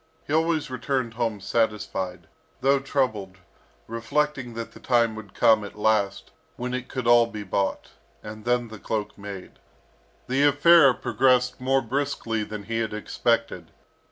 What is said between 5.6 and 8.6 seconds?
at last when it could all be bought, and